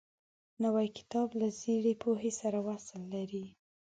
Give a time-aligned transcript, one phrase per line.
[0.63, 3.45] نوی کتاب له زړې پوهې سره وصل لري